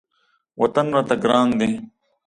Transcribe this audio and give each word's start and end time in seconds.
وطن 0.61 0.87
راته 0.95 1.15
ګران 1.23 1.47
دی. 1.59 1.69